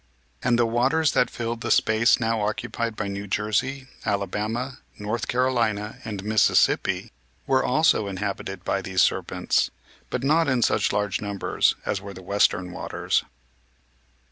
And 0.43 0.57
the 0.57 0.65
waters 0.65 1.11
that 1.11 1.29
filled 1.29 1.61
the 1.61 1.69
space 1.69 2.19
now 2.19 2.41
occupied 2.41 2.95
by 2.95 3.07
New 3.07 3.27
Jersey, 3.27 3.85
Alabama, 4.03 4.79
North 4.97 5.27
Carolina, 5.27 5.99
and 6.03 6.23
Mississippi 6.23 7.11
were 7.45 7.63
also 7.63 8.07
inhabited 8.07 8.63
by 8.65 8.81
these 8.81 9.03
serpents, 9.03 9.69
but 10.09 10.23
not 10.23 10.47
in 10.47 10.63
such 10.63 10.91
large 10.91 11.21
numbers 11.21 11.75
as 11.85 12.01
were 12.01 12.15
the 12.15 12.23
western 12.23 12.71
waters. 12.71 13.23